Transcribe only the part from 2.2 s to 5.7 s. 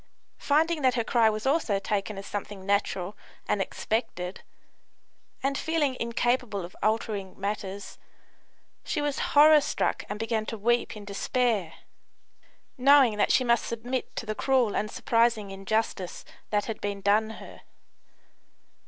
something natural and expected, and